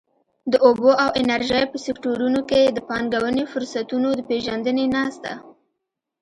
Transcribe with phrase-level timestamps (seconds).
[0.51, 5.31] د اوبو او انرژۍ په سکټورونو کې د پانګونې فرصتونو د پېژندنې ناسته.